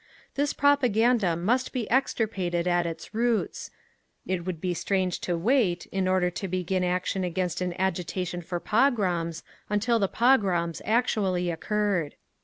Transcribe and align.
This 0.33 0.51
propaganda 0.51 1.35
must 1.35 1.71
be 1.71 1.87
extirpated 1.91 2.67
at 2.67 2.87
its 2.87 3.13
roots; 3.13 3.69
it 4.25 4.45
would 4.47 4.59
be 4.59 4.73
strange 4.73 5.19
to 5.19 5.37
wait, 5.37 5.85
in 5.91 6.07
order 6.07 6.31
to 6.31 6.47
begin 6.47 6.83
action 6.83 7.23
against 7.23 7.61
an 7.61 7.75
agitation 7.79 8.41
for 8.41 8.59
pogroms, 8.59 9.43
until 9.69 9.99
the 9.99 10.07
pogroms 10.07 10.81
actually 10.85 11.51
occurred…." 11.51 12.15